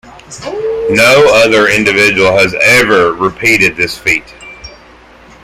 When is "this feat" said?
3.75-4.33